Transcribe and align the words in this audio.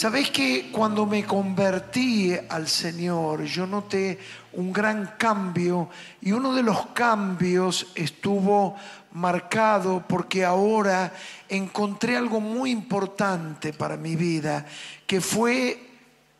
Sabéis 0.00 0.30
que 0.30 0.70
cuando 0.72 1.04
me 1.04 1.26
convertí 1.26 2.34
al 2.48 2.68
Señor, 2.68 3.44
yo 3.44 3.66
noté 3.66 4.18
un 4.54 4.72
gran 4.72 5.16
cambio 5.18 5.90
y 6.22 6.32
uno 6.32 6.54
de 6.54 6.62
los 6.62 6.86
cambios 6.94 7.88
estuvo 7.94 8.76
marcado 9.12 10.02
porque 10.08 10.42
ahora 10.42 11.12
encontré 11.50 12.16
algo 12.16 12.40
muy 12.40 12.70
importante 12.70 13.74
para 13.74 13.98
mi 13.98 14.16
vida, 14.16 14.64
que 15.06 15.20
fue 15.20 15.90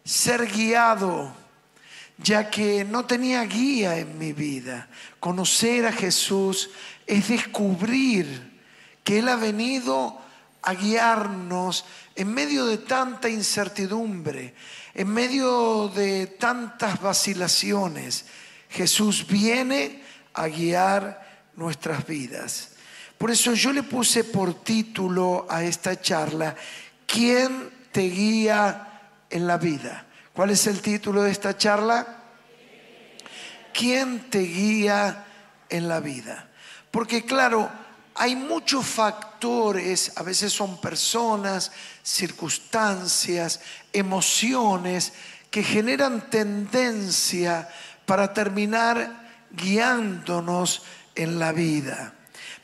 ser 0.02 0.46
guiado, 0.50 1.30
ya 2.16 2.48
que 2.48 2.86
no 2.86 3.04
tenía 3.04 3.42
guía 3.42 3.98
en 3.98 4.16
mi 4.16 4.32
vida. 4.32 4.88
Conocer 5.18 5.84
a 5.84 5.92
Jesús 5.92 6.70
es 7.06 7.28
descubrir 7.28 8.58
que 9.04 9.18
Él 9.18 9.28
ha 9.28 9.36
venido 9.36 10.18
a 10.62 10.72
guiarnos 10.72 11.84
en 12.20 12.34
medio 12.34 12.66
de 12.66 12.76
tanta 12.76 13.30
incertidumbre, 13.30 14.52
en 14.92 15.08
medio 15.08 15.88
de 15.88 16.26
tantas 16.26 17.00
vacilaciones. 17.00 18.26
Jesús 18.68 19.26
viene 19.26 20.02
a 20.34 20.46
guiar 20.48 21.48
nuestras 21.56 22.06
vidas. 22.06 22.72
Por 23.16 23.30
eso 23.30 23.54
yo 23.54 23.72
le 23.72 23.84
puse 23.84 24.24
por 24.24 24.52
título 24.62 25.46
a 25.48 25.64
esta 25.64 25.98
charla, 25.98 26.54
¿quién 27.06 27.70
te 27.90 28.02
guía 28.02 29.00
en 29.30 29.46
la 29.46 29.56
vida? 29.56 30.04
¿Cuál 30.34 30.50
es 30.50 30.66
el 30.66 30.82
título 30.82 31.22
de 31.22 31.30
esta 31.30 31.56
charla? 31.56 32.18
¿Quién 33.72 34.28
te 34.28 34.40
guía 34.40 35.24
en 35.70 35.88
la 35.88 36.00
vida? 36.00 36.50
Porque 36.90 37.24
claro, 37.24 37.70
hay 38.14 38.36
muchos 38.36 38.86
factores, 38.86 40.12
a 40.16 40.22
veces 40.22 40.52
son 40.52 40.80
personas, 40.80 41.72
circunstancias, 42.02 43.60
emociones 43.92 45.12
que 45.50 45.62
generan 45.62 46.30
tendencia 46.30 47.68
para 48.06 48.32
terminar 48.32 49.30
guiándonos 49.50 50.82
en 51.14 51.38
la 51.38 51.52
vida. 51.52 52.14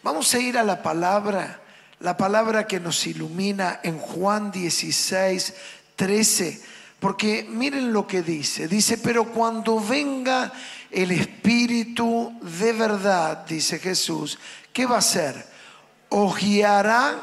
Vamos 0.03 0.33
a 0.34 0.39
ir 0.39 0.59
a 0.59 0.65
la 0.65 0.83
palabra, 0.83 1.61
la 2.01 2.17
palabra 2.17 2.67
que 2.67 2.78
nos 2.78 3.06
ilumina 3.06 3.81
en 3.83 3.99
Juan 3.99 4.51
16, 4.51 5.55
13, 5.97 6.62
porque 7.07 7.47
miren 7.49 7.93
lo 7.93 8.05
que 8.05 8.21
dice. 8.21 8.67
Dice, 8.67 8.99
pero 8.99 9.27
cuando 9.27 9.79
venga 9.79 10.53
el 10.91 11.12
Espíritu 11.12 12.37
de 12.43 12.73
verdad, 12.73 13.47
dice 13.47 13.79
Jesús, 13.79 14.41
¿qué 14.73 14.87
va 14.87 14.97
a 14.97 14.99
hacer? 14.99 15.47
Os 16.09 16.37
guiará 16.37 17.15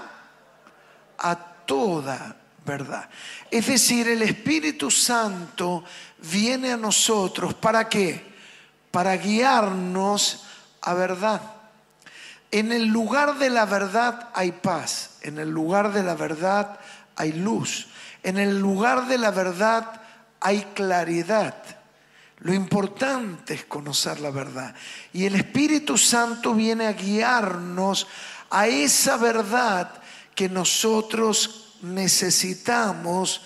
a 1.18 1.36
toda 1.36 2.34
verdad. 2.66 3.10
Es 3.52 3.68
decir, 3.68 4.08
el 4.08 4.22
Espíritu 4.22 4.90
Santo 4.90 5.84
viene 6.32 6.72
a 6.72 6.78
nosotros 6.78 7.54
para 7.54 7.90
qué? 7.90 8.24
Para 8.90 9.18
guiarnos 9.18 10.46
a 10.80 10.94
verdad. 10.94 11.42
En 12.52 12.72
el 12.72 12.86
lugar 12.86 13.38
de 13.38 13.50
la 13.50 13.66
verdad 13.66 14.30
hay 14.34 14.54
paz, 14.54 15.18
en 15.24 15.40
el 15.40 15.50
lugar 15.50 15.92
de 15.92 16.04
la 16.04 16.16
verdad 16.16 16.80
hay 17.18 17.34
luz, 17.34 17.88
en 18.24 18.38
el 18.38 18.60
lugar 18.60 19.08
de 19.08 19.18
la 19.18 19.32
verdad 19.32 20.02
hay 20.40 20.62
claridad. 20.74 21.56
Lo 22.40 22.54
importante 22.54 23.54
es 23.54 23.66
conocer 23.66 24.20
la 24.20 24.32
verdad. 24.32 24.76
Y 25.14 25.26
el 25.26 25.36
Espíritu 25.36 25.98
Santo 25.98 26.54
viene 26.54 26.88
a 26.88 26.94
guiarnos 26.94 28.08
a 28.50 28.68
esa 28.68 29.18
verdad 29.18 29.90
que 30.36 30.50
nosotros 30.50 31.76
necesitamos 31.82 33.42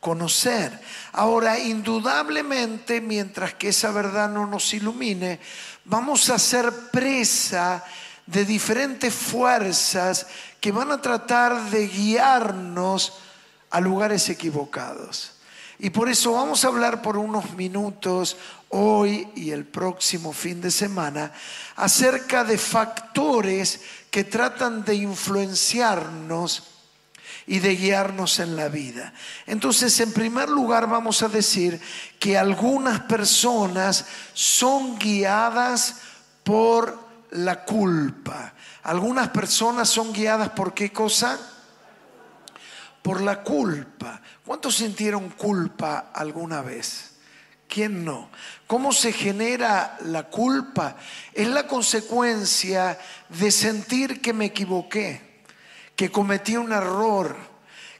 conocer. 0.00 0.80
Ahora, 1.12 1.58
indudablemente, 1.58 3.00
mientras 3.00 3.54
que 3.54 3.68
esa 3.68 3.92
verdad 3.92 4.28
no 4.30 4.46
nos 4.46 4.72
ilumine, 4.74 5.38
vamos 5.84 6.30
a 6.30 6.38
ser 6.38 6.72
presa 6.90 7.84
de 8.26 8.44
diferentes 8.44 9.14
fuerzas 9.14 10.26
que 10.60 10.72
van 10.72 10.92
a 10.92 11.00
tratar 11.00 11.70
de 11.70 11.86
guiarnos 11.86 13.12
a 13.70 13.80
lugares 13.80 14.28
equivocados. 14.28 15.32
Y 15.78 15.90
por 15.90 16.10
eso 16.10 16.32
vamos 16.32 16.64
a 16.64 16.68
hablar 16.68 17.00
por 17.00 17.16
unos 17.16 17.54
minutos 17.54 18.36
hoy 18.68 19.28
y 19.34 19.50
el 19.50 19.64
próximo 19.64 20.32
fin 20.32 20.60
de 20.60 20.70
semana 20.70 21.32
acerca 21.76 22.44
de 22.44 22.58
factores 22.58 23.80
que 24.10 24.24
tratan 24.24 24.84
de 24.84 24.96
influenciarnos 24.96 26.64
y 27.46 27.60
de 27.60 27.76
guiarnos 27.76 28.38
en 28.40 28.56
la 28.56 28.68
vida. 28.68 29.14
Entonces, 29.46 29.98
en 30.00 30.12
primer 30.12 30.50
lugar, 30.50 30.86
vamos 30.86 31.22
a 31.22 31.28
decir 31.28 31.80
que 32.18 32.36
algunas 32.36 33.00
personas 33.00 34.04
son 34.34 34.98
guiadas 34.98 35.96
por 36.44 36.98
la 37.30 37.64
culpa. 37.64 38.52
Algunas 38.82 39.30
personas 39.30 39.88
son 39.88 40.12
guiadas 40.12 40.50
por 40.50 40.74
qué 40.74 40.92
cosa? 40.92 41.38
Por 43.02 43.20
la 43.20 43.42
culpa. 43.42 44.20
¿Cuántos 44.44 44.76
sintieron 44.76 45.30
culpa 45.30 46.10
alguna 46.12 46.62
vez? 46.62 47.10
¿Quién 47.68 48.04
no? 48.04 48.30
¿Cómo 48.66 48.92
se 48.92 49.12
genera 49.12 49.96
la 50.06 50.24
culpa? 50.24 50.96
Es 51.32 51.46
la 51.48 51.66
consecuencia 51.66 52.98
de 53.28 53.50
sentir 53.52 54.20
que 54.20 54.32
me 54.32 54.46
equivoqué, 54.46 55.42
que 55.94 56.10
cometí 56.10 56.56
un 56.56 56.72
error, 56.72 57.36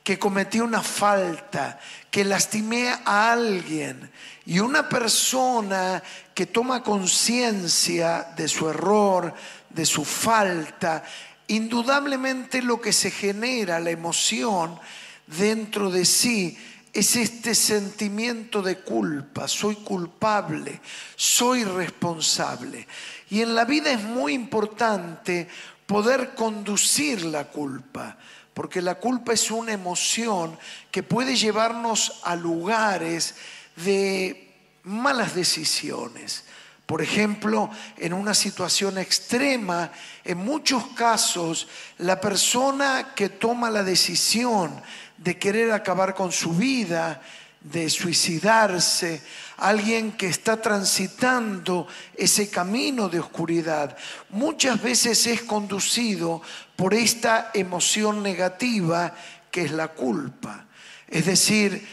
que 0.02 0.18
cometí 0.18 0.58
una 0.58 0.82
falta, 0.82 1.78
que 2.10 2.24
lastimé 2.24 2.88
a 3.04 3.32
alguien. 3.32 4.10
Y 4.44 4.58
una 4.58 4.88
persona 4.88 6.02
que 6.34 6.46
toma 6.46 6.82
conciencia 6.82 8.32
de 8.34 8.48
su 8.48 8.68
error, 8.68 9.32
de 9.68 9.86
su 9.86 10.04
falta, 10.04 11.04
indudablemente 11.50 12.62
lo 12.62 12.80
que 12.80 12.92
se 12.92 13.10
genera, 13.10 13.80
la 13.80 13.90
emoción 13.90 14.78
dentro 15.26 15.90
de 15.90 16.04
sí, 16.04 16.56
es 16.92 17.16
este 17.16 17.54
sentimiento 17.54 18.62
de 18.62 18.78
culpa, 18.78 19.46
soy 19.46 19.76
culpable, 19.76 20.80
soy 21.14 21.64
responsable. 21.64 22.86
Y 23.30 23.42
en 23.42 23.54
la 23.54 23.64
vida 23.64 23.90
es 23.92 24.02
muy 24.02 24.32
importante 24.32 25.48
poder 25.86 26.34
conducir 26.34 27.24
la 27.24 27.44
culpa, 27.44 28.16
porque 28.54 28.82
la 28.82 28.96
culpa 28.96 29.32
es 29.32 29.50
una 29.50 29.72
emoción 29.72 30.58
que 30.90 31.02
puede 31.02 31.36
llevarnos 31.36 32.20
a 32.24 32.34
lugares 32.36 33.34
de 33.76 34.52
malas 34.84 35.34
decisiones. 35.34 36.44
Por 36.90 37.02
ejemplo, 37.02 37.70
en 37.98 38.12
una 38.12 38.34
situación 38.34 38.98
extrema, 38.98 39.92
en 40.24 40.38
muchos 40.38 40.88
casos, 40.88 41.68
la 41.98 42.20
persona 42.20 43.12
que 43.14 43.28
toma 43.28 43.70
la 43.70 43.84
decisión 43.84 44.74
de 45.16 45.38
querer 45.38 45.70
acabar 45.70 46.16
con 46.16 46.32
su 46.32 46.52
vida, 46.52 47.22
de 47.60 47.88
suicidarse, 47.88 49.22
alguien 49.58 50.10
que 50.10 50.26
está 50.26 50.60
transitando 50.60 51.86
ese 52.16 52.50
camino 52.50 53.08
de 53.08 53.20
oscuridad, 53.20 53.96
muchas 54.30 54.82
veces 54.82 55.28
es 55.28 55.42
conducido 55.42 56.42
por 56.74 56.92
esta 56.92 57.52
emoción 57.54 58.20
negativa 58.20 59.14
que 59.52 59.62
es 59.62 59.70
la 59.70 59.86
culpa. 59.86 60.66
Es 61.06 61.26
decir, 61.26 61.86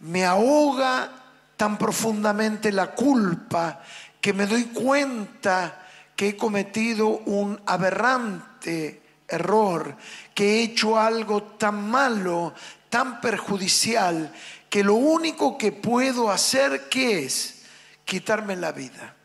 me 0.00 0.26
ahoga 0.26 1.10
tan 1.56 1.78
profundamente 1.78 2.70
la 2.70 2.88
culpa 2.88 3.80
que 4.22 4.32
me 4.32 4.46
doy 4.46 4.64
cuenta 4.66 5.86
que 6.16 6.28
he 6.28 6.36
cometido 6.36 7.08
un 7.08 7.60
aberrante 7.66 9.02
error, 9.28 9.96
que 10.34 10.44
he 10.44 10.62
hecho 10.62 10.98
algo 10.98 11.42
tan 11.42 11.90
malo, 11.90 12.54
tan 12.88 13.20
perjudicial, 13.20 14.32
que 14.70 14.84
lo 14.84 14.94
único 14.94 15.58
que 15.58 15.72
puedo 15.72 16.30
hacer, 16.30 16.88
¿qué 16.88 17.24
es? 17.24 17.62
Quitarme 18.04 18.56
la 18.56 18.72
vida. 18.72 19.16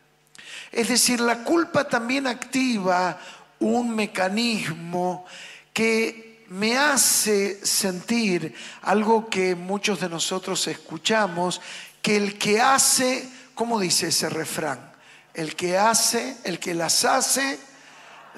Es 0.72 0.90
decir, 0.90 1.22
la 1.22 1.44
culpa 1.44 1.88
también 1.88 2.26
activa 2.26 3.20
un 3.60 3.96
mecanismo 3.96 5.26
que 5.74 6.46
me 6.50 6.78
hace 6.78 7.64
sentir 7.66 8.56
algo 8.82 9.30
que 9.30 9.54
muchos 9.54 10.00
de 10.00 10.10
nosotros 10.10 10.66
escuchamos, 10.68 11.62
que 12.02 12.18
el 12.18 12.38
que 12.40 12.60
hace, 12.62 13.30
¿cómo 13.54 13.80
dice 13.80 14.08
ese 14.08 14.30
refrán? 14.30 14.87
El 15.38 15.56
que 15.56 15.78
hace, 15.78 16.38
el 16.44 16.60
que 16.60 16.74
las 16.74 17.06
hace, 17.06 17.60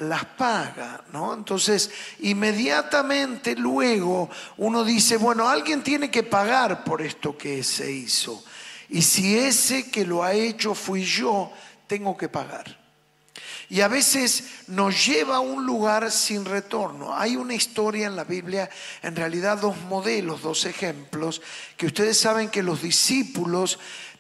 las 0.02 0.26
paga, 0.26 1.04
¿no? 1.12 1.34
Entonces, 1.34 1.90
inmediatamente 2.20 3.56
luego 3.56 4.30
uno 4.58 4.84
dice, 4.84 5.18
bueno, 5.18 5.48
alguien 5.48 5.84
tiene 5.84 6.12
que 6.12 6.24
pagar 6.24 6.84
por 6.84 7.02
esto 7.02 7.38
que 7.38 7.64
se 7.64 7.92
hizo. 7.92 8.44
Y 8.90 9.02
si 9.02 9.38
ese 9.38 9.90
que 9.90 10.06
lo 10.06 10.24
ha 10.24 10.34
hecho 10.34 10.74
fui 10.74 11.04
yo, 11.04 11.52
tengo 11.88 12.18
que 12.18 12.30
pagar. 12.30 12.78
Y 13.72 13.82
a 13.82 13.88
veces 13.88 14.66
nos 14.68 15.06
lleva 15.06 15.36
a 15.36 15.42
un 15.42 15.64
lugar 15.64 16.12
sin 16.12 16.44
retorno. 16.44 17.16
Hay 17.16 17.36
una 17.36 17.54
historia 17.54 18.08
en 18.08 18.16
la 18.16 18.24
Biblia, 18.24 18.68
en 19.04 19.16
realidad 19.16 19.60
dos 19.60 19.78
modelos, 19.82 20.42
dos 20.42 20.66
ejemplos, 20.66 21.40
que 21.78 21.86
ustedes 21.86 22.20
saben 22.20 22.50
que 22.50 22.64
los 22.64 22.82
discípulos 22.82 23.78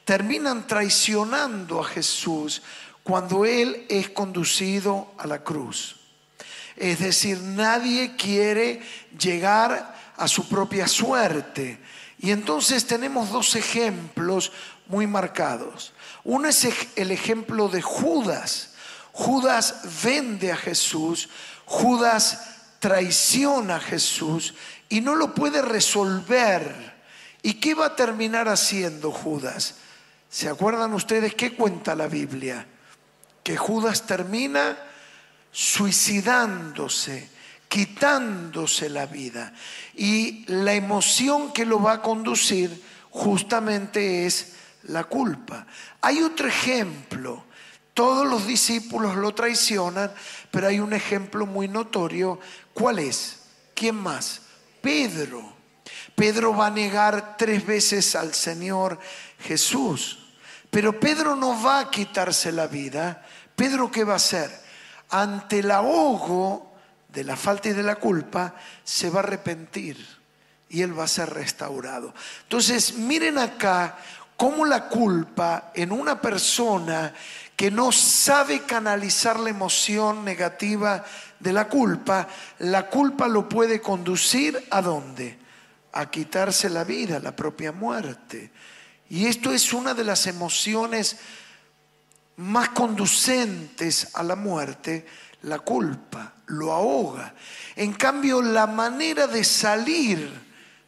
terminan 0.09 0.65
traicionando 0.65 1.79
a 1.79 1.83
Jesús 1.83 2.63
cuando 3.03 3.45
Él 3.45 3.85
es 3.89 4.09
conducido 4.09 5.13
a 5.19 5.27
la 5.27 5.43
cruz. 5.43 5.97
Es 6.75 6.97
decir, 6.97 7.39
nadie 7.39 8.15
quiere 8.15 8.81
llegar 9.19 9.95
a 10.17 10.27
su 10.27 10.49
propia 10.49 10.87
suerte. 10.87 11.79
Y 12.17 12.31
entonces 12.31 12.87
tenemos 12.87 13.29
dos 13.29 13.55
ejemplos 13.55 14.51
muy 14.87 15.05
marcados. 15.05 15.93
Uno 16.23 16.49
es 16.49 16.67
el 16.95 17.11
ejemplo 17.11 17.67
de 17.67 17.83
Judas. 17.83 18.71
Judas 19.11 19.75
vende 20.03 20.51
a 20.51 20.57
Jesús, 20.57 21.29
Judas 21.65 22.55
traiciona 22.79 23.75
a 23.75 23.79
Jesús 23.79 24.55
y 24.89 25.01
no 25.01 25.13
lo 25.13 25.35
puede 25.35 25.61
resolver. 25.61 26.97
¿Y 27.43 27.53
qué 27.59 27.75
va 27.75 27.85
a 27.85 27.95
terminar 27.95 28.49
haciendo 28.49 29.11
Judas? 29.11 29.75
¿Se 30.29 30.47
acuerdan 30.47 30.93
ustedes 30.93 31.33
qué 31.33 31.55
cuenta 31.55 31.95
la 31.95 32.07
Biblia? 32.07 32.65
Que 33.43 33.57
Judas 33.57 34.05
termina 34.05 34.77
suicidándose, 35.51 37.29
quitándose 37.67 38.89
la 38.89 39.07
vida. 39.07 39.53
Y 39.95 40.45
la 40.47 40.73
emoción 40.73 41.51
que 41.51 41.65
lo 41.65 41.81
va 41.81 41.93
a 41.93 42.01
conducir 42.01 42.83
justamente 43.09 44.27
es 44.27 44.53
la 44.83 45.03
culpa. 45.05 45.65
Hay 46.01 46.21
otro 46.21 46.47
ejemplo. 46.47 47.45
Todos 47.95 48.27
los 48.27 48.45
discípulos 48.45 49.15
lo 49.15 49.33
traicionan, 49.33 50.11
pero 50.51 50.67
hay 50.67 50.79
un 50.79 50.93
ejemplo 50.93 51.47
muy 51.47 51.67
notorio. 51.67 52.39
¿Cuál 52.73 52.99
es? 52.99 53.39
¿Quién 53.73 53.95
más? 53.95 54.41
Pedro. 54.79 55.57
Pedro 56.15 56.55
va 56.55 56.67
a 56.67 56.71
negar 56.71 57.35
tres 57.35 57.65
veces 57.65 58.15
al 58.15 58.33
Señor 58.33 58.99
Jesús. 59.39 60.18
Pero 60.69 60.99
Pedro 60.99 61.35
no 61.35 61.61
va 61.61 61.79
a 61.79 61.89
quitarse 61.89 62.51
la 62.51 62.67
vida. 62.67 63.25
Pedro, 63.55 63.91
¿qué 63.91 64.03
va 64.03 64.13
a 64.13 64.17
hacer? 64.17 64.51
Ante 65.09 65.59
el 65.59 65.71
ahogo 65.71 66.73
de 67.07 67.23
la 67.23 67.35
falta 67.35 67.69
y 67.69 67.73
de 67.73 67.83
la 67.83 67.95
culpa, 67.95 68.55
se 68.83 69.09
va 69.09 69.19
a 69.19 69.23
arrepentir 69.23 70.19
y 70.69 70.83
él 70.83 70.97
va 70.97 71.05
a 71.05 71.07
ser 71.07 71.31
restaurado. 71.31 72.13
Entonces, 72.43 72.93
miren 72.93 73.39
acá 73.39 73.97
cómo 74.37 74.65
la 74.65 74.87
culpa 74.87 75.71
en 75.73 75.91
una 75.91 76.21
persona 76.21 77.13
que 77.55 77.71
no 77.71 77.91
sabe 77.91 78.61
canalizar 78.61 79.39
la 79.39 79.49
emoción 79.49 80.23
negativa 80.23 81.03
de 81.39 81.51
la 81.51 81.67
culpa, 81.67 82.27
la 82.59 82.87
culpa 82.87 83.27
lo 83.27 83.49
puede 83.49 83.81
conducir 83.81 84.67
a 84.69 84.81
dónde? 84.81 85.37
A 85.91 86.09
quitarse 86.09 86.69
la 86.69 86.83
vida, 86.83 87.19
la 87.19 87.35
propia 87.35 87.71
muerte. 87.71 88.51
Y 89.09 89.25
esto 89.25 89.51
es 89.51 89.73
una 89.73 89.93
de 89.93 90.03
las 90.03 90.27
emociones 90.27 91.17
más 92.37 92.69
conducentes 92.69 94.09
a 94.13 94.23
la 94.23 94.35
muerte, 94.35 95.05
la 95.43 95.59
culpa, 95.59 96.33
lo 96.47 96.71
ahoga. 96.71 97.33
En 97.75 97.93
cambio, 97.93 98.41
la 98.41 98.67
manera 98.67 99.27
de 99.27 99.43
salir 99.43 100.29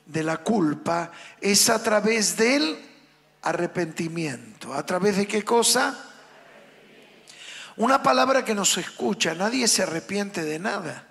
de 0.06 0.24
la 0.24 0.38
culpa 0.38 1.12
es 1.40 1.70
a 1.70 1.82
través 1.82 2.38
del 2.38 2.78
arrepentimiento. 3.42 4.74
¿A 4.74 4.86
través 4.86 5.18
de 5.18 5.28
qué 5.28 5.44
cosa? 5.44 5.98
Una 7.78 8.04
palabra 8.04 8.46
que 8.46 8.54
nos 8.54 8.78
escucha, 8.78 9.34
nadie 9.34 9.68
se 9.68 9.84
arrepiente 9.84 10.44
de 10.44 10.60
nada. 10.60 11.11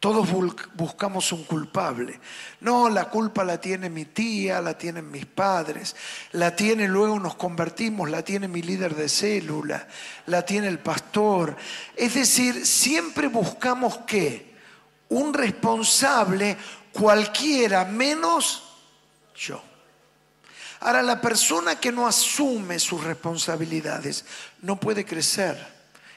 Todos 0.00 0.30
buscamos 0.76 1.30
un 1.30 1.44
culpable. 1.44 2.18
No, 2.60 2.88
la 2.88 3.10
culpa 3.10 3.44
la 3.44 3.60
tiene 3.60 3.90
mi 3.90 4.06
tía, 4.06 4.62
la 4.62 4.78
tienen 4.78 5.10
mis 5.10 5.26
padres, 5.26 5.94
la 6.32 6.56
tiene 6.56 6.88
luego 6.88 7.20
nos 7.20 7.34
convertimos, 7.34 8.08
la 8.08 8.24
tiene 8.24 8.48
mi 8.48 8.62
líder 8.62 8.94
de 8.94 9.10
célula, 9.10 9.86
la 10.24 10.42
tiene 10.42 10.68
el 10.68 10.78
pastor. 10.78 11.54
Es 11.94 12.14
decir, 12.14 12.64
siempre 12.64 13.28
buscamos 13.28 13.98
qué? 14.06 14.54
Un 15.10 15.34
responsable 15.34 16.56
cualquiera 16.92 17.84
menos 17.84 18.62
yo. 19.36 19.62
Ahora, 20.80 21.02
la 21.02 21.20
persona 21.20 21.78
que 21.78 21.92
no 21.92 22.06
asume 22.06 22.78
sus 22.78 23.04
responsabilidades 23.04 24.24
no 24.62 24.80
puede 24.80 25.04
crecer 25.04 25.58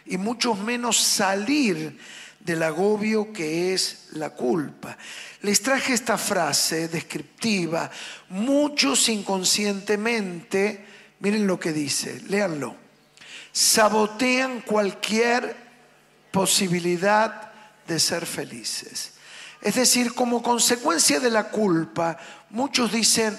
y 0.06 0.18
mucho 0.18 0.56
menos 0.56 0.98
salir 0.98 2.00
del 2.46 2.64
agobio 2.64 3.32
que 3.32 3.74
es 3.74 4.08
la 4.14 4.32
culpa. 4.32 4.98
Les 5.42 5.62
traje 5.62 5.94
esta 5.94 6.18
frase 6.18 6.88
descriptiva. 6.88 7.90
Muchos 8.30 9.08
inconscientemente, 9.10 10.86
miren 11.20 11.48
lo 11.48 11.60
que 11.60 11.72
dice, 11.72 12.22
léanlo, 12.28 12.76
sabotean 13.52 14.62
cualquier 14.62 15.56
posibilidad 16.32 17.52
de 17.88 18.00
ser 18.00 18.26
felices. 18.26 19.12
Es 19.62 19.76
decir, 19.76 20.14
como 20.14 20.44
consecuencia 20.44 21.22
de 21.22 21.30
la 21.30 21.50
culpa, 21.50 22.18
muchos 22.50 22.92
dicen, 22.92 23.38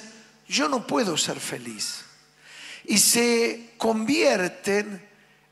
yo 0.48 0.68
no 0.68 0.86
puedo 0.86 1.18
ser 1.18 1.38
feliz. 1.38 2.04
Y 2.84 2.98
se 2.98 3.74
convierten 3.76 5.06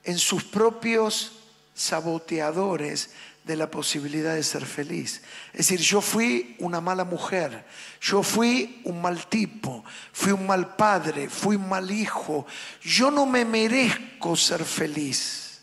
en 0.04 0.18
sus 0.18 0.44
propios 0.44 1.32
saboteadores 1.74 3.10
de 3.44 3.56
la 3.56 3.70
posibilidad 3.70 4.34
de 4.34 4.42
ser 4.42 4.64
feliz. 4.64 5.22
Es 5.52 5.68
decir, 5.68 5.80
yo 5.80 6.00
fui 6.00 6.56
una 6.60 6.80
mala 6.80 7.04
mujer, 7.04 7.64
yo 8.00 8.22
fui 8.22 8.80
un 8.84 9.02
mal 9.02 9.26
tipo, 9.26 9.84
fui 10.12 10.32
un 10.32 10.46
mal 10.46 10.76
padre, 10.76 11.28
fui 11.28 11.56
un 11.56 11.68
mal 11.68 11.90
hijo, 11.90 12.46
yo 12.82 13.10
no 13.10 13.26
me 13.26 13.44
merezco 13.44 14.36
ser 14.36 14.64
feliz. 14.64 15.60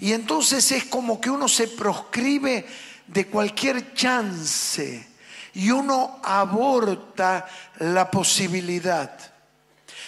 Y 0.00 0.12
entonces 0.12 0.70
es 0.70 0.84
como 0.84 1.20
que 1.20 1.30
uno 1.30 1.48
se 1.48 1.68
proscribe 1.68 2.66
de 3.06 3.26
cualquier 3.26 3.94
chance 3.94 5.08
y 5.54 5.70
uno 5.70 6.20
aborta 6.22 7.48
la 7.78 8.10
posibilidad. 8.10 9.18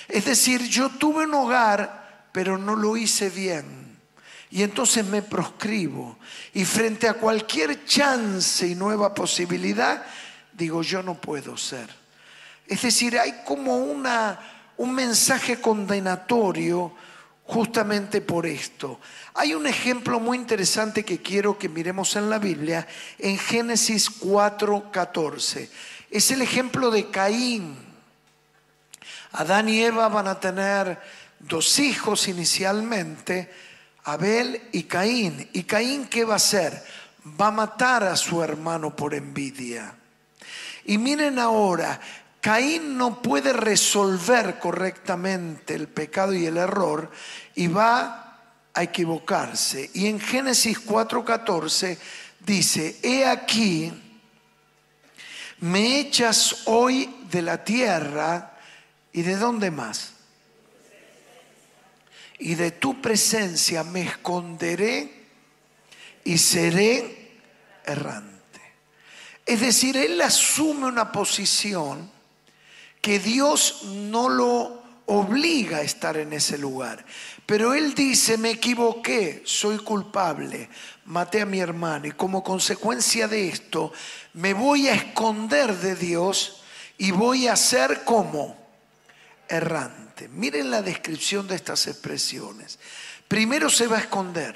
Es 0.07 0.27
decir, 0.27 0.63
yo 0.69 0.91
tuve 0.91 1.25
un 1.25 1.35
hogar, 1.35 2.29
pero 2.31 2.59
no 2.59 2.77
lo 2.77 2.97
hice 2.97 3.31
bien 3.31 3.80
y 4.51 4.63
entonces 4.63 5.05
me 5.07 5.23
proscribo. 5.23 6.19
Y 6.55 6.65
frente 6.65 7.09
a 7.09 7.15
cualquier 7.15 7.85
chance 7.85 8.67
y 8.67 8.75
nueva 8.75 9.15
posibilidad, 9.15 10.05
digo, 10.53 10.83
yo 10.83 11.03
no 11.03 11.21
puedo 11.21 11.57
ser. 11.57 11.89
Es 12.67 12.83
decir, 12.83 13.19
hay 13.19 13.43
como 13.45 13.77
una, 13.79 14.39
un 14.77 14.95
mensaje 14.95 15.61
condenatorio 15.61 16.95
justamente 17.45 18.21
por 18.21 18.47
esto. 18.47 19.01
Hay 19.35 19.55
un 19.55 19.67
ejemplo 19.67 20.21
muy 20.21 20.39
interesante 20.39 21.05
que 21.05 21.21
quiero 21.21 21.59
que 21.59 21.69
miremos 21.69 22.15
en 22.17 22.31
la 22.31 22.39
Biblia, 22.39 22.87
en 23.19 23.39
Génesis 23.39 24.09
4:14. 24.21 25.69
Es 26.11 26.31
el 26.31 26.43
ejemplo 26.43 26.91
de 26.91 27.11
Caín. 27.11 27.77
Adán 29.33 29.69
y 29.69 29.81
Eva 29.81 30.09
van 30.09 30.29
a 30.29 30.41
tener 30.41 31.01
dos 31.41 31.79
hijos 31.79 32.29
inicialmente, 32.29 33.51
Abel 34.13 34.69
y 34.73 34.85
Caín. 34.85 35.49
¿Y 35.53 35.65
Caín 35.65 36.07
qué 36.07 36.25
va 36.25 36.35
a 36.35 36.37
hacer? 36.37 36.83
Va 37.41 37.49
a 37.49 37.53
matar 37.53 38.05
a 38.05 38.17
su 38.17 38.43
hermano 38.43 38.95
por 38.95 39.15
envidia. 39.15 39.95
Y 40.85 40.99
miren 40.99 41.39
ahora, 41.39 42.01
Caín 42.41 42.97
no 42.97 43.21
puede 43.21 43.53
resolver 43.53 44.59
correctamente 44.59 45.75
el 45.75 45.89
pecado 45.89 46.33
y 46.33 46.47
el 46.47 46.57
error 46.57 47.11
y 47.55 47.67
va 47.67 48.39
a 48.73 48.83
equivocarse. 48.83 49.91
Y 49.93 50.07
en 50.07 50.19
Génesis 50.19 50.79
4:14 50.85 51.99
dice, 52.41 52.99
he 53.03 53.27
aquí, 53.27 53.93
me 55.61 56.01
echas 56.01 56.63
hoy 56.65 57.27
de 57.31 57.43
la 57.43 57.63
tierra 57.63 58.57
y 59.13 59.23
de 59.23 59.37
dónde 59.37 59.71
más? 59.71 60.15
Y 62.41 62.55
de 62.55 62.71
tu 62.71 63.01
presencia 63.01 63.85
me 63.85 64.03
esconderé 64.03 65.13
y 66.25 66.39
seré 66.39 67.39
errante. 67.85 68.61
Es 69.47 69.61
decir, 69.61 69.97
él 69.97 70.21
asume 70.21 70.87
una 70.87 71.13
posición 71.13 72.11
que 73.01 73.19
Dios 73.19 73.83
no 73.85 74.29
lo 74.29 74.81
obliga 75.07 75.79
a 75.79 75.83
estar 75.83 76.17
en 76.17 76.33
ese 76.33 76.57
lugar. 76.57 77.05
Pero 77.45 77.75
él 77.75 77.95
dice, 77.95 78.39
me 78.39 78.51
equivoqué, 78.51 79.43
soy 79.45 79.79
culpable, 79.79 80.69
maté 81.07 81.41
a 81.41 81.47
mi 81.47 81.59
hermano 81.59 82.07
y 82.07 82.13
como 82.13 82.45
consecuencia 82.45 83.27
de 83.27 83.49
esto 83.49 83.93
me 84.35 84.55
voy 84.55 84.89
a 84.89 84.95
esconder 84.95 85.75
de 85.77 85.97
Dios 85.97 86.63
y 86.97 87.11
voy 87.11 87.49
a 87.49 87.57
ser 87.57 88.05
como 88.05 88.57
errante. 89.49 90.10
Miren 90.29 90.71
la 90.71 90.83
descripción 90.83 91.47
de 91.47 91.57
estas 91.57 91.87
expresiones. 91.87 92.79
Primero 93.29 93.71
se 93.71 93.87
va 93.87 93.97
a 93.97 94.01
esconder. 94.01 94.55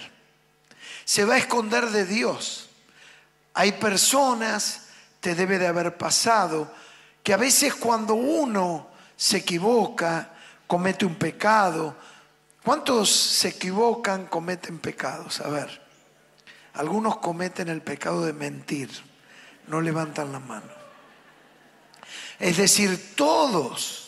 se 1.04 1.24
va 1.24 1.34
a 1.34 1.38
esconder 1.38 1.90
de 1.90 2.06
Dios. 2.06 2.70
Hay 3.52 3.72
personas, 3.72 4.86
te 5.20 5.34
debe 5.34 5.58
de 5.58 5.66
haber 5.66 5.96
pasado, 5.96 6.72
que 7.22 7.32
a 7.32 7.36
veces 7.36 7.74
cuando 7.74 8.14
uno 8.14 8.88
se 9.16 9.38
equivoca, 9.38 10.30
comete 10.66 11.04
un 11.04 11.14
pecado, 11.14 11.96
¿cuántos 12.62 13.10
se 13.10 13.48
equivocan, 13.48 14.26
cometen 14.26 14.78
pecados? 14.78 15.40
A 15.40 15.48
ver, 15.48 15.82
algunos 16.74 17.18
cometen 17.18 17.68
el 17.68 17.82
pecado 17.82 18.24
de 18.24 18.32
mentir, 18.32 18.90
no 19.68 19.80
levantan 19.80 20.32
la 20.32 20.40
mano. 20.40 20.72
Es 22.38 22.56
decir, 22.56 23.14
todos 23.14 24.03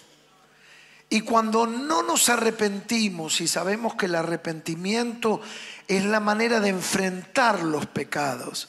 y 1.09 1.21
cuando 1.21 1.67
no 1.67 2.03
nos 2.03 2.29
arrepentimos 2.29 3.41
y 3.41 3.47
sabemos 3.47 3.95
que 3.95 4.07
el 4.07 4.17
arrepentimiento 4.17 5.41
es 5.87 6.05
la 6.05 6.19
manera 6.19 6.59
de 6.61 6.71
enfrentar 6.71 7.63
los 7.63 7.87
pecados, 7.87 8.69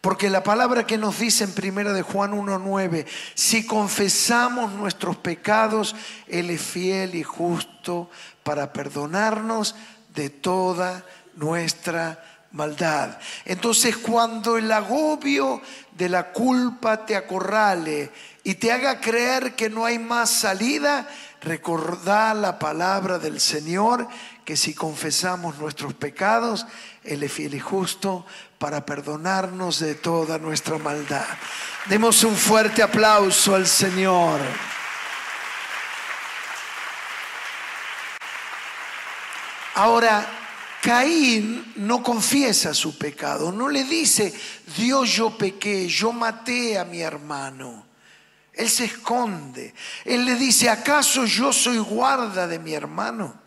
porque 0.00 0.30
la 0.30 0.42
palabra 0.42 0.86
que 0.86 0.96
nos 0.96 1.18
dice 1.18 1.44
en 1.44 1.52
primera 1.52 1.92
de 1.92 2.02
Juan 2.02 2.32
1:9, 2.32 3.06
si 3.34 3.66
confesamos 3.66 4.72
nuestros 4.72 5.16
pecados, 5.16 5.94
él 6.28 6.50
es 6.50 6.62
fiel 6.62 7.14
y 7.14 7.22
justo 7.22 8.08
para 8.42 8.72
perdonarnos 8.72 9.74
de 10.14 10.30
toda 10.30 11.04
nuestra 11.34 12.24
maldad. 12.52 13.18
Entonces, 13.44 13.96
cuando 13.98 14.56
el 14.56 14.72
agobio 14.72 15.60
de 15.92 16.08
la 16.08 16.32
culpa 16.32 17.04
te 17.04 17.16
acorrale 17.16 18.10
y 18.42 18.54
te 18.54 18.72
haga 18.72 19.00
creer 19.00 19.54
que 19.54 19.68
no 19.68 19.84
hay 19.84 19.98
más 19.98 20.30
salida, 20.30 21.08
recordá 21.40 22.34
la 22.34 22.58
palabra 22.58 23.18
del 23.18 23.40
Señor, 23.40 24.08
que 24.44 24.56
si 24.56 24.74
confesamos 24.74 25.58
nuestros 25.58 25.94
pecados, 25.94 26.66
Él 27.02 27.22
es 27.22 27.32
fiel 27.32 27.54
y 27.54 27.60
justo 27.60 28.26
para 28.58 28.86
perdonarnos 28.86 29.80
de 29.80 29.94
toda 29.94 30.38
nuestra 30.38 30.78
maldad. 30.78 31.26
Demos 31.86 32.22
un 32.24 32.36
fuerte 32.36 32.82
aplauso 32.82 33.54
al 33.54 33.66
Señor. 33.66 34.40
Ahora, 39.74 40.26
Caín 40.80 41.72
no 41.76 42.02
confiesa 42.02 42.72
su 42.72 42.96
pecado, 42.96 43.52
no 43.52 43.68
le 43.68 43.84
dice, 43.84 44.32
Dios 44.76 45.10
yo 45.10 45.36
pequé, 45.36 45.88
yo 45.88 46.12
maté 46.12 46.78
a 46.78 46.84
mi 46.84 47.00
hermano. 47.00 47.85
Él 48.56 48.70
se 48.70 48.86
esconde. 48.86 49.74
Él 50.04 50.24
le 50.24 50.34
dice, 50.34 50.70
¿acaso 50.70 51.26
yo 51.26 51.52
soy 51.52 51.78
guarda 51.78 52.46
de 52.46 52.58
mi 52.58 52.72
hermano? 52.72 53.38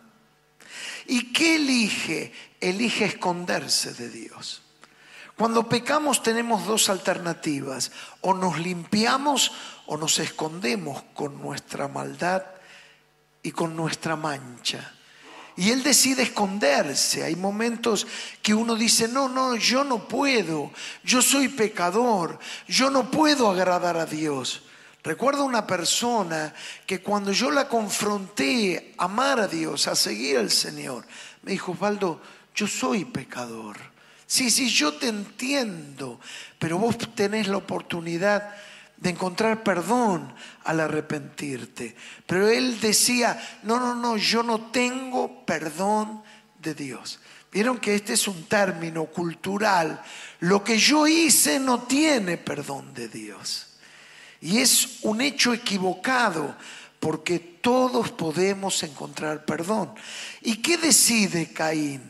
¿Y 1.06 1.32
qué 1.32 1.56
elige? 1.56 2.32
Elige 2.60 3.06
esconderse 3.06 3.92
de 3.94 4.08
Dios. 4.08 4.62
Cuando 5.36 5.68
pecamos 5.68 6.22
tenemos 6.22 6.64
dos 6.64 6.88
alternativas. 6.88 7.90
O 8.20 8.34
nos 8.34 8.60
limpiamos 8.60 9.50
o 9.86 9.96
nos 9.96 10.20
escondemos 10.20 11.02
con 11.12 11.42
nuestra 11.42 11.88
maldad 11.88 12.44
y 13.42 13.50
con 13.50 13.74
nuestra 13.74 14.14
mancha. 14.14 14.94
Y 15.56 15.70
él 15.70 15.82
decide 15.82 16.22
esconderse. 16.22 17.24
Hay 17.24 17.34
momentos 17.34 18.06
que 18.42 18.54
uno 18.54 18.76
dice, 18.76 19.08
no, 19.08 19.28
no, 19.28 19.56
yo 19.56 19.82
no 19.82 20.06
puedo, 20.06 20.70
yo 21.02 21.20
soy 21.20 21.48
pecador, 21.48 22.38
yo 22.68 22.88
no 22.88 23.10
puedo 23.10 23.50
agradar 23.50 23.96
a 23.96 24.06
Dios. 24.06 24.62
Recuerdo 25.02 25.44
una 25.44 25.66
persona 25.66 26.52
que 26.86 27.00
cuando 27.00 27.32
yo 27.32 27.50
la 27.50 27.68
confronté 27.68 28.94
a 28.98 29.04
amar 29.04 29.40
a 29.40 29.48
Dios, 29.48 29.86
a 29.86 29.94
seguir 29.94 30.38
al 30.38 30.50
Señor, 30.50 31.06
me 31.42 31.52
dijo, 31.52 31.72
Osvaldo, 31.72 32.20
yo 32.54 32.66
soy 32.66 33.06
pecador. 33.06 33.78
Sí, 34.26 34.50
sí, 34.50 34.68
yo 34.68 34.94
te 34.94 35.08
entiendo, 35.08 36.20
pero 36.58 36.78
vos 36.78 36.96
tenés 37.14 37.48
la 37.48 37.56
oportunidad 37.56 38.54
de 38.98 39.10
encontrar 39.10 39.62
perdón 39.62 40.32
al 40.64 40.80
arrepentirte. 40.80 41.96
Pero 42.26 42.48
él 42.48 42.78
decía, 42.80 43.40
no, 43.62 43.80
no, 43.80 43.94
no, 43.94 44.16
yo 44.18 44.42
no 44.42 44.70
tengo 44.70 45.44
perdón 45.46 46.22
de 46.58 46.74
Dios. 46.74 47.20
Vieron 47.50 47.78
que 47.78 47.94
este 47.94 48.12
es 48.12 48.28
un 48.28 48.44
término 48.44 49.06
cultural. 49.06 50.00
Lo 50.40 50.62
que 50.62 50.78
yo 50.78 51.06
hice 51.06 51.58
no 51.58 51.80
tiene 51.84 52.36
perdón 52.36 52.92
de 52.94 53.08
Dios. 53.08 53.69
Y 54.40 54.58
es 54.58 54.98
un 55.02 55.20
hecho 55.20 55.52
equivocado 55.52 56.54
porque 56.98 57.38
todos 57.38 58.10
podemos 58.10 58.82
encontrar 58.82 59.44
perdón. 59.44 59.94
¿Y 60.42 60.56
qué 60.56 60.76
decide 60.76 61.52
Caín? 61.52 62.02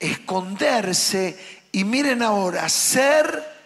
Esconderse 0.00 1.38
y 1.72 1.84
miren 1.84 2.22
ahora, 2.22 2.68
ser 2.68 3.56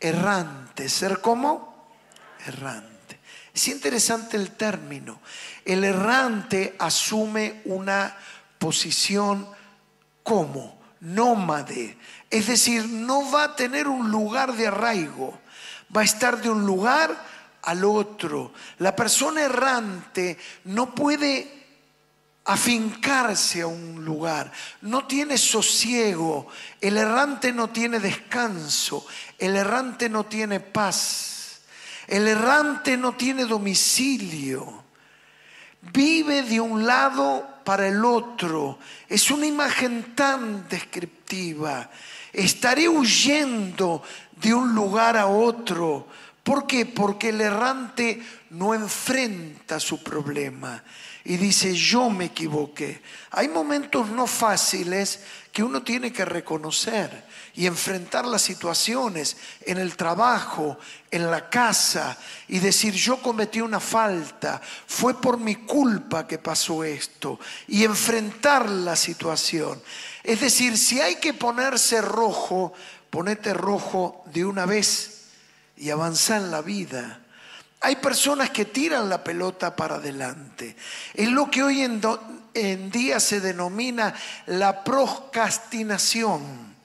errante. 0.00 0.88
¿Ser 0.88 1.20
cómo? 1.20 1.88
Errante. 2.46 3.20
Es 3.54 3.68
interesante 3.68 4.36
el 4.36 4.52
término. 4.52 5.20
El 5.64 5.84
errante 5.84 6.74
asume 6.78 7.60
una 7.66 8.16
posición 8.58 9.46
como 10.22 10.80
nómade. 11.00 11.98
Es 12.30 12.46
decir, 12.46 12.88
no 12.88 13.30
va 13.30 13.44
a 13.44 13.56
tener 13.56 13.88
un 13.88 14.10
lugar 14.10 14.54
de 14.54 14.68
arraigo. 14.68 15.38
Va 15.94 16.00
a 16.00 16.04
estar 16.04 16.40
de 16.40 16.48
un 16.48 16.64
lugar 16.64 17.14
al 17.62 17.84
otro. 17.84 18.52
La 18.78 18.94
persona 18.94 19.42
errante 19.42 20.38
no 20.64 20.94
puede 20.94 21.62
afincarse 22.44 23.62
a 23.62 23.68
un 23.68 24.04
lugar, 24.04 24.50
no 24.80 25.06
tiene 25.06 25.38
sosiego, 25.38 26.48
el 26.80 26.96
errante 26.96 27.52
no 27.52 27.70
tiene 27.70 28.00
descanso, 28.00 29.06
el 29.38 29.56
errante 29.56 30.08
no 30.08 30.24
tiene 30.26 30.58
paz, 30.58 31.60
el 32.08 32.26
errante 32.26 32.96
no 32.96 33.12
tiene 33.14 33.44
domicilio, 33.44 34.82
vive 35.92 36.42
de 36.42 36.60
un 36.60 36.84
lado 36.84 37.60
para 37.64 37.86
el 37.86 38.04
otro, 38.04 38.80
es 39.08 39.30
una 39.30 39.46
imagen 39.46 40.16
tan 40.16 40.68
descriptiva, 40.68 41.90
estaré 42.32 42.88
huyendo 42.88 44.02
de 44.34 44.52
un 44.52 44.74
lugar 44.74 45.16
a 45.16 45.26
otro, 45.26 46.08
¿Por 46.42 46.66
qué? 46.66 46.86
Porque 46.86 47.28
el 47.28 47.40
errante 47.40 48.20
no 48.50 48.74
enfrenta 48.74 49.78
su 49.78 50.02
problema 50.02 50.82
y 51.24 51.36
dice, 51.36 51.72
yo 51.72 52.10
me 52.10 52.26
equivoqué. 52.26 53.00
Hay 53.30 53.48
momentos 53.48 54.08
no 54.08 54.26
fáciles 54.26 55.20
que 55.52 55.62
uno 55.62 55.82
tiene 55.82 56.12
que 56.12 56.24
reconocer 56.24 57.24
y 57.54 57.66
enfrentar 57.66 58.24
las 58.24 58.42
situaciones 58.42 59.36
en 59.60 59.78
el 59.78 59.96
trabajo, 59.96 60.78
en 61.12 61.30
la 61.30 61.48
casa 61.48 62.18
y 62.48 62.58
decir, 62.58 62.94
yo 62.94 63.22
cometí 63.22 63.60
una 63.60 63.78
falta, 63.78 64.60
fue 64.86 65.20
por 65.20 65.38
mi 65.38 65.56
culpa 65.56 66.26
que 66.26 66.38
pasó 66.38 66.82
esto 66.82 67.38
y 67.68 67.84
enfrentar 67.84 68.68
la 68.68 68.96
situación. 68.96 69.80
Es 70.24 70.40
decir, 70.40 70.76
si 70.76 71.00
hay 71.00 71.16
que 71.16 71.34
ponerse 71.34 72.00
rojo, 72.00 72.72
ponete 73.10 73.54
rojo 73.54 74.24
de 74.32 74.44
una 74.44 74.66
vez 74.66 75.21
y 75.82 75.90
avanzar 75.90 76.40
en 76.40 76.52
la 76.52 76.62
vida. 76.62 77.18
Hay 77.80 77.96
personas 77.96 78.50
que 78.50 78.66
tiran 78.66 79.08
la 79.08 79.24
pelota 79.24 79.74
para 79.74 79.96
adelante. 79.96 80.76
Es 81.12 81.28
lo 81.28 81.50
que 81.50 81.64
hoy 81.64 81.82
en, 81.82 82.00
en 82.54 82.88
día 82.92 83.18
se 83.18 83.40
denomina 83.40 84.14
la 84.46 84.84
procrastinación. 84.84 86.76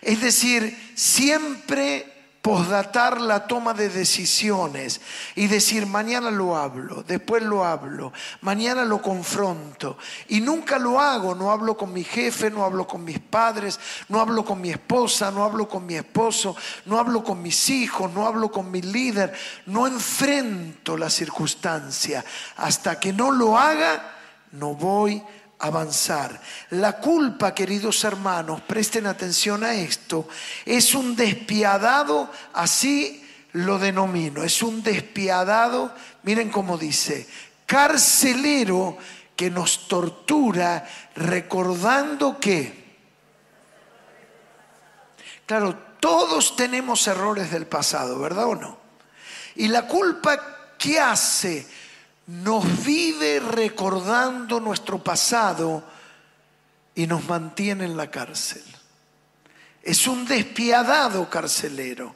Es 0.00 0.20
decir, 0.20 0.92
siempre 0.94 2.13
posdatar 2.44 3.22
la 3.22 3.46
toma 3.46 3.72
de 3.72 3.88
decisiones 3.88 5.00
y 5.34 5.46
decir 5.46 5.86
mañana 5.86 6.30
lo 6.30 6.58
hablo, 6.58 7.02
después 7.02 7.42
lo 7.42 7.64
hablo, 7.64 8.12
mañana 8.42 8.84
lo 8.84 9.00
confronto 9.00 9.96
y 10.28 10.42
nunca 10.42 10.78
lo 10.78 11.00
hago, 11.00 11.34
no 11.34 11.50
hablo 11.50 11.74
con 11.74 11.90
mi 11.90 12.04
jefe, 12.04 12.50
no 12.50 12.62
hablo 12.62 12.86
con 12.86 13.02
mis 13.02 13.18
padres, 13.18 13.80
no 14.10 14.20
hablo 14.20 14.44
con 14.44 14.60
mi 14.60 14.68
esposa, 14.68 15.30
no 15.30 15.42
hablo 15.42 15.66
con 15.66 15.86
mi 15.86 15.94
esposo, 15.94 16.54
no 16.84 16.98
hablo 16.98 17.24
con 17.24 17.40
mis 17.40 17.70
hijos, 17.70 18.12
no 18.12 18.26
hablo 18.26 18.52
con 18.52 18.70
mi 18.70 18.82
líder, 18.82 19.32
no 19.64 19.86
enfrento 19.86 20.98
la 20.98 21.08
circunstancia. 21.08 22.22
Hasta 22.58 23.00
que 23.00 23.14
no 23.14 23.30
lo 23.30 23.58
haga, 23.58 24.16
no 24.52 24.74
voy 24.74 25.16
a 25.16 25.43
avanzar. 25.64 26.40
La 26.70 26.98
culpa, 26.98 27.54
queridos 27.54 28.04
hermanos, 28.04 28.60
presten 28.60 29.06
atención 29.06 29.64
a 29.64 29.74
esto, 29.74 30.28
es 30.66 30.94
un 30.94 31.16
despiadado, 31.16 32.30
así 32.52 33.26
lo 33.52 33.78
denomino, 33.78 34.42
es 34.42 34.62
un 34.62 34.82
despiadado, 34.82 35.94
miren 36.22 36.50
cómo 36.50 36.76
dice, 36.76 37.26
carcelero 37.64 38.98
que 39.34 39.50
nos 39.50 39.88
tortura 39.88 40.86
recordando 41.16 42.38
que, 42.38 42.98
claro, 45.46 45.78
todos 45.98 46.56
tenemos 46.56 47.06
errores 47.06 47.50
del 47.50 47.66
pasado, 47.66 48.18
¿verdad 48.18 48.46
o 48.46 48.54
no? 48.54 48.78
Y 49.56 49.68
la 49.68 49.86
culpa, 49.86 50.76
¿qué 50.78 51.00
hace? 51.00 51.66
Nos 52.26 52.84
vive 52.84 53.40
recordando 53.40 54.60
nuestro 54.60 55.02
pasado 55.02 55.84
y 56.94 57.06
nos 57.06 57.24
mantiene 57.28 57.84
en 57.84 57.96
la 57.96 58.10
cárcel. 58.10 58.62
es 59.82 60.06
un 60.06 60.24
despiadado 60.24 61.28
carcelero 61.28 62.14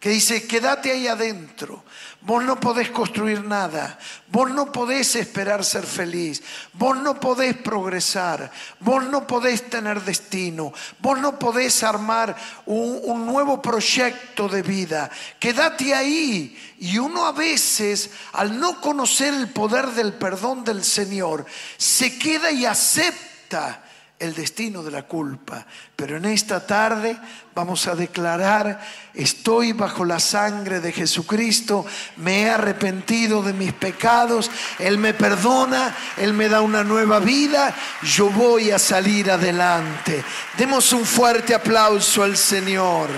que 0.00 0.10
dice, 0.10 0.46
quédate 0.46 0.92
ahí 0.92 1.08
adentro, 1.08 1.82
vos 2.20 2.44
no 2.44 2.60
podés 2.60 2.90
construir 2.90 3.42
nada, 3.42 3.98
vos 4.28 4.50
no 4.50 4.70
podés 4.70 5.16
esperar 5.16 5.64
ser 5.64 5.86
feliz, 5.86 6.42
vos 6.74 6.96
no 6.98 7.18
podés 7.18 7.56
progresar, 7.56 8.50
vos 8.80 9.04
no 9.04 9.26
podés 9.26 9.70
tener 9.70 10.02
destino, 10.02 10.72
vos 10.98 11.18
no 11.18 11.38
podés 11.38 11.82
armar 11.82 12.36
un, 12.66 13.00
un 13.04 13.26
nuevo 13.26 13.62
proyecto 13.62 14.48
de 14.48 14.62
vida, 14.62 15.10
quédate 15.38 15.94
ahí. 15.94 16.56
Y 16.78 16.98
uno 16.98 17.24
a 17.24 17.32
veces, 17.32 18.10
al 18.32 18.60
no 18.60 18.82
conocer 18.82 19.32
el 19.32 19.48
poder 19.48 19.86
del 19.92 20.12
perdón 20.12 20.62
del 20.62 20.84
Señor, 20.84 21.46
se 21.78 22.18
queda 22.18 22.50
y 22.50 22.66
acepta 22.66 23.85
el 24.18 24.34
destino 24.34 24.82
de 24.82 24.90
la 24.90 25.02
culpa. 25.02 25.66
Pero 25.94 26.16
en 26.16 26.24
esta 26.24 26.66
tarde 26.66 27.18
vamos 27.54 27.86
a 27.86 27.94
declarar, 27.94 28.80
estoy 29.14 29.72
bajo 29.72 30.04
la 30.04 30.20
sangre 30.20 30.80
de 30.80 30.92
Jesucristo, 30.92 31.84
me 32.16 32.42
he 32.42 32.50
arrepentido 32.50 33.42
de 33.42 33.52
mis 33.52 33.72
pecados, 33.72 34.50
Él 34.78 34.98
me 34.98 35.14
perdona, 35.14 35.94
Él 36.16 36.32
me 36.32 36.48
da 36.48 36.60
una 36.60 36.82
nueva 36.82 37.18
vida, 37.18 37.74
yo 38.02 38.30
voy 38.30 38.70
a 38.70 38.78
salir 38.78 39.30
adelante. 39.30 40.24
Demos 40.56 40.92
un 40.92 41.04
fuerte 41.04 41.54
aplauso 41.54 42.22
al 42.22 42.36
Señor. 42.36 43.08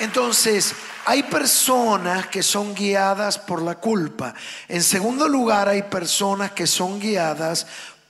Entonces, 0.00 0.74
hay 1.04 1.22
personas 1.22 2.26
que 2.26 2.42
son 2.42 2.74
guiadas 2.74 3.38
por 3.38 3.62
la 3.62 3.76
culpa. 3.76 4.34
En 4.68 4.82
segundo 4.82 5.26
lugar, 5.26 5.66
hay 5.66 5.84
personas 5.84 6.52
que 6.52 6.66
son 6.66 7.00
guiadas 7.00 7.66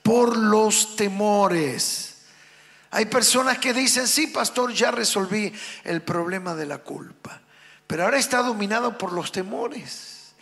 por 0.09 0.35
los 0.35 0.95
temores. 0.95 2.15
Hay 2.89 3.05
personas 3.05 3.59
que 3.59 3.75
dicen, 3.75 4.07
sí, 4.07 4.25
pastor, 4.25 4.73
ya 4.73 4.89
resolví 4.89 5.53
el 5.83 6.01
problema 6.01 6.55
de 6.55 6.65
la 6.65 6.79
culpa, 6.79 7.39
pero 7.85 8.05
ahora 8.05 8.17
está 8.17 8.41
dominado 8.41 8.97
por 8.97 9.13
los 9.13 9.31
temores. 9.31 10.33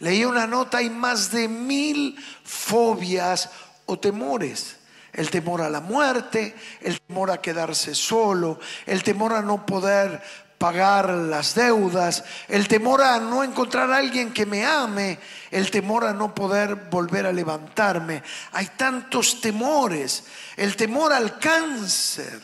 Leí 0.00 0.22
una 0.26 0.46
nota, 0.46 0.78
hay 0.78 0.90
más 0.90 1.30
de 1.30 1.48
mil 1.48 2.22
fobias 2.44 3.48
o 3.86 3.98
temores. 3.98 4.76
El 5.14 5.30
temor 5.30 5.62
a 5.62 5.70
la 5.70 5.80
muerte, 5.80 6.54
el 6.82 7.00
temor 7.00 7.30
a 7.30 7.40
quedarse 7.40 7.94
solo, 7.94 8.60
el 8.84 9.02
temor 9.02 9.32
a 9.32 9.40
no 9.40 9.64
poder 9.64 10.22
pagar 10.58 11.10
las 11.10 11.54
deudas, 11.54 12.24
el 12.48 12.66
temor 12.68 13.02
a 13.02 13.18
no 13.18 13.44
encontrar 13.44 13.90
a 13.92 13.98
alguien 13.98 14.32
que 14.32 14.46
me 14.46 14.64
ame, 14.64 15.18
el 15.50 15.70
temor 15.70 16.04
a 16.04 16.14
no 16.14 16.34
poder 16.34 16.74
volver 16.74 17.26
a 17.26 17.32
levantarme. 17.32 18.22
Hay 18.52 18.66
tantos 18.76 19.40
temores, 19.40 20.24
el 20.56 20.76
temor 20.76 21.12
al 21.12 21.38
cáncer. 21.38 22.40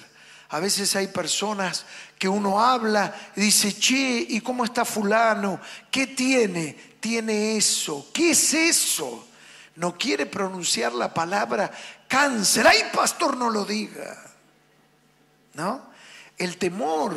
A 0.50 0.60
veces 0.60 0.94
hay 0.96 1.08
personas 1.08 1.86
que 2.18 2.28
uno 2.28 2.62
habla 2.62 3.14
y 3.34 3.40
dice, 3.40 3.74
che, 3.78 4.26
¿y 4.28 4.40
cómo 4.42 4.64
está 4.64 4.84
fulano? 4.84 5.58
¿Qué 5.90 6.08
tiene? 6.08 6.76
Tiene 7.00 7.56
eso. 7.56 8.10
¿Qué 8.12 8.32
es 8.32 8.52
eso? 8.52 9.26
No 9.76 9.96
quiere 9.96 10.26
pronunciar 10.26 10.92
la 10.92 11.14
palabra 11.14 11.70
cáncer. 12.06 12.66
Ay, 12.66 12.90
pastor, 12.92 13.38
no 13.38 13.48
lo 13.48 13.64
diga. 13.64 14.18
¿No? 15.54 15.90
El 16.36 16.58
temor 16.58 17.16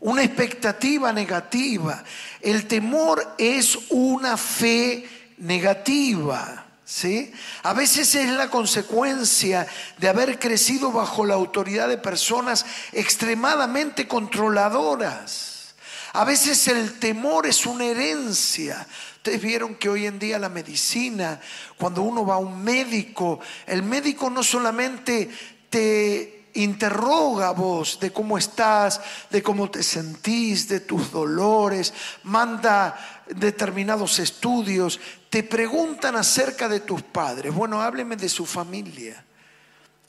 una 0.00 0.22
expectativa 0.22 1.12
negativa. 1.12 2.02
El 2.40 2.66
temor 2.66 3.34
es 3.38 3.78
una 3.90 4.36
fe 4.36 5.08
negativa. 5.38 6.64
¿Sí? 6.84 7.30
A 7.64 7.74
veces 7.74 8.14
es 8.14 8.30
la 8.30 8.48
consecuencia 8.48 9.66
de 9.98 10.08
haber 10.08 10.38
crecido 10.38 10.90
bajo 10.90 11.26
la 11.26 11.34
autoridad 11.34 11.86
de 11.86 11.98
personas 11.98 12.64
extremadamente 12.92 14.08
controladoras. 14.08 15.74
A 16.14 16.24
veces 16.24 16.66
el 16.68 16.98
temor 16.98 17.46
es 17.46 17.66
una 17.66 17.84
herencia. 17.84 18.86
Ustedes 19.16 19.42
vieron 19.42 19.74
que 19.74 19.90
hoy 19.90 20.06
en 20.06 20.18
día 20.18 20.38
la 20.38 20.48
medicina, 20.48 21.38
cuando 21.76 22.00
uno 22.00 22.24
va 22.24 22.36
a 22.36 22.38
un 22.38 22.64
médico, 22.64 23.38
el 23.66 23.82
médico 23.82 24.30
no 24.30 24.42
solamente 24.42 25.28
te 25.68 26.37
interroga 26.62 27.52
vos 27.52 27.98
de 28.00 28.12
cómo 28.12 28.38
estás, 28.38 29.00
de 29.30 29.42
cómo 29.42 29.70
te 29.70 29.82
sentís, 29.82 30.68
de 30.68 30.80
tus 30.80 31.10
dolores, 31.10 31.92
manda 32.24 33.24
determinados 33.28 34.18
estudios, 34.18 35.00
te 35.30 35.42
preguntan 35.42 36.16
acerca 36.16 36.68
de 36.68 36.80
tus 36.80 37.02
padres. 37.02 37.54
Bueno, 37.54 37.80
hábleme 37.80 38.16
de 38.16 38.28
su 38.28 38.46
familia 38.46 39.24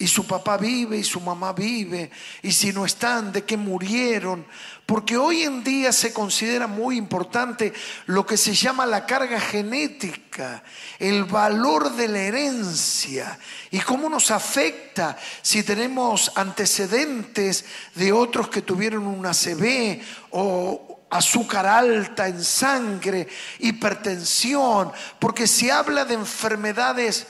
y 0.02 0.08
su 0.08 0.26
papá 0.26 0.56
vive 0.56 0.98
y 0.98 1.04
su 1.04 1.20
mamá 1.20 1.52
vive, 1.52 2.10
y 2.42 2.54
si 2.54 2.72
no 2.72 2.86
están, 2.86 3.34
de 3.34 3.44
qué 3.44 3.58
murieron, 3.58 4.46
porque 4.86 5.18
hoy 5.18 5.44
en 5.44 5.62
día 5.62 5.92
se 5.92 6.14
considera 6.14 6.68
muy 6.68 6.98
importante 6.98 7.74
lo 8.06 8.26
que 8.26 8.38
se 8.38 8.54
llama 8.54 8.86
la 8.86 9.06
carga 9.06 9.42
genética, 9.42 10.64
el 11.00 11.26
valor 11.26 11.92
de 11.96 12.08
la 12.08 12.20
herencia 12.20 13.38
y 13.72 13.80
cómo 13.82 14.10
nos 14.10 14.32
afecta 14.32 15.18
si 15.42 15.64
tenemos 15.64 16.32
antecedentes 16.36 17.66
de 17.94 18.14
otros 18.14 18.48
que 18.48 18.62
tuvieron 18.62 19.06
una 19.06 19.34
CB 19.34 20.02
o 20.32 21.02
azúcar 21.10 21.68
alta 21.68 22.30
en 22.30 22.42
sangre, 22.42 23.28
hipertensión, 23.60 24.94
porque 25.20 25.46
se 25.46 25.74
habla 25.74 26.06
de 26.06 26.14
enfermedades 26.14 27.28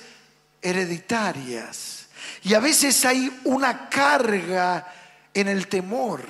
hereditarias. 0.61 1.98
Y 2.43 2.53
a 2.53 2.59
veces 2.59 3.05
hay 3.05 3.39
una 3.43 3.89
carga 3.89 4.87
en 5.33 5.47
el 5.47 5.67
temor. 5.67 6.23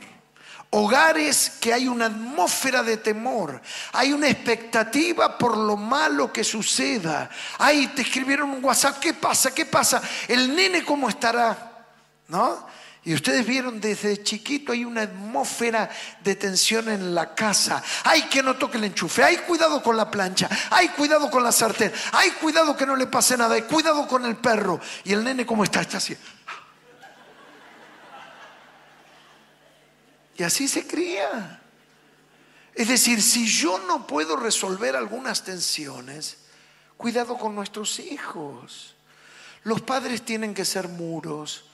Hogares 0.72 1.54
que 1.60 1.74
hay 1.74 1.88
una 1.88 2.06
atmósfera 2.06 2.84
de 2.84 2.98
temor, 2.98 3.60
hay 3.94 4.14
una 4.14 4.28
expectativa 4.28 5.36
por 5.36 5.58
lo 5.58 5.76
malo 5.76 6.32
que 6.32 6.44
suceda. 6.44 7.28
Ay, 7.58 7.88
te 7.88 8.04
escribieron 8.04 8.52
un 8.52 8.64
WhatsApp, 8.64 9.00
¿qué 9.00 9.16
pasa? 9.16 9.52
¿Qué 9.52 9.66
pasa? 9.66 10.00
El 10.28 10.56
nene 10.56 10.86
cómo 10.86 11.10
estará? 11.10 11.88
¿No? 12.28 12.68
Y 13.10 13.16
ustedes 13.16 13.44
vieron 13.44 13.82
desde 13.82 14.22
chiquito 14.22 14.72
hay 14.72 14.86
una 14.86 15.02
atmósfera 15.02 15.90
de 16.24 16.36
tensión 16.36 16.90
en 16.90 17.16
la 17.16 17.34
casa. 17.34 17.82
Ay, 18.04 18.30
que 18.30 18.44
no 18.44 18.56
toque 18.56 18.78
el 18.78 18.84
enchufe. 18.84 19.24
Ay, 19.24 19.38
cuidado 19.38 19.82
con 19.82 19.98
la 19.98 20.12
plancha. 20.12 20.48
Ay, 20.70 20.90
cuidado 20.90 21.32
con 21.32 21.42
la 21.44 21.52
sartén. 21.52 21.92
Ay, 22.12 22.30
cuidado 22.40 22.78
que 22.78 22.86
no 22.86 22.96
le 22.96 23.08
pase 23.08 23.36
nada. 23.36 23.56
Ay, 23.56 23.64
cuidado 23.64 24.08
con 24.08 24.26
el 24.26 24.36
perro. 24.36 24.80
Y 25.04 25.14
el 25.14 25.24
nene, 25.24 25.44
¿cómo 25.44 25.64
está? 25.64 25.82
Está 25.82 25.98
así. 25.98 26.16
Y 30.38 30.44
así 30.44 30.68
se 30.68 30.86
cría. 30.86 31.62
Es 32.76 32.90
decir, 32.90 33.24
si 33.24 33.48
yo 33.48 33.80
no 33.88 34.06
puedo 34.06 34.36
resolver 34.36 34.96
algunas 34.96 35.44
tensiones, 35.44 36.38
cuidado 36.96 37.40
con 37.40 37.56
nuestros 37.56 37.98
hijos. 37.98 38.94
Los 39.64 39.82
padres 39.82 40.22
tienen 40.22 40.54
que 40.54 40.64
ser 40.64 40.88
muros 40.88 41.69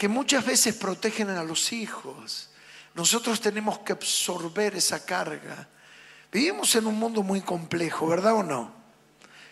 que 0.00 0.08
muchas 0.08 0.46
veces 0.46 0.76
protegen 0.76 1.28
a 1.28 1.44
los 1.44 1.74
hijos. 1.74 2.48
Nosotros 2.94 3.38
tenemos 3.38 3.80
que 3.80 3.92
absorber 3.92 4.74
esa 4.74 5.04
carga. 5.04 5.68
Vivimos 6.32 6.74
en 6.74 6.86
un 6.86 6.98
mundo 6.98 7.22
muy 7.22 7.42
complejo, 7.42 8.06
¿verdad 8.06 8.32
o 8.32 8.42
no? 8.42 8.72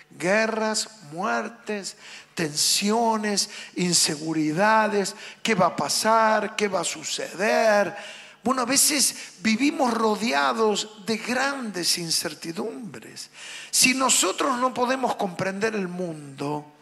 Guerras, 0.08 1.02
muertes, 1.12 1.98
tensiones, 2.34 3.50
inseguridades, 3.74 5.14
qué 5.42 5.54
va 5.54 5.66
a 5.66 5.76
pasar, 5.76 6.56
qué 6.56 6.66
va 6.66 6.80
a 6.80 6.84
suceder. 6.84 7.94
Bueno, 8.42 8.62
a 8.62 8.64
veces 8.64 9.34
vivimos 9.40 9.92
rodeados 9.92 11.04
de 11.04 11.18
grandes 11.18 11.98
incertidumbres. 11.98 13.28
Si 13.70 13.92
nosotros 13.92 14.56
no 14.58 14.72
podemos 14.72 15.14
comprender 15.16 15.74
el 15.74 15.88
mundo, 15.88 16.72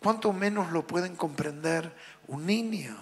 ¿cuánto 0.00 0.32
menos 0.32 0.72
lo 0.72 0.84
pueden 0.84 1.14
comprender 1.14 2.10
un 2.30 2.46
niño. 2.46 2.96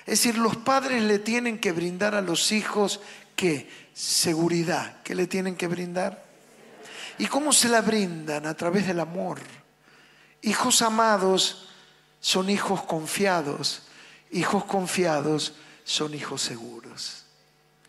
Es 0.00 0.20
decir, 0.20 0.38
los 0.38 0.56
padres 0.56 1.02
le 1.02 1.18
tienen 1.18 1.58
que 1.58 1.72
brindar 1.72 2.14
a 2.14 2.20
los 2.20 2.52
hijos 2.52 3.00
qué? 3.36 3.68
Seguridad. 3.94 5.02
¿Qué 5.02 5.14
le 5.14 5.26
tienen 5.26 5.56
que 5.56 5.66
brindar? 5.66 6.24
¿Y 7.18 7.26
cómo 7.26 7.52
se 7.52 7.68
la 7.68 7.80
brindan? 7.80 8.46
A 8.46 8.54
través 8.54 8.86
del 8.86 9.00
amor. 9.00 9.38
Hijos 10.42 10.82
amados 10.82 11.68
son 12.20 12.50
hijos 12.50 12.82
confiados. 12.82 13.82
Hijos 14.30 14.64
confiados 14.64 15.54
son 15.84 16.14
hijos 16.14 16.42
seguros. 16.42 17.23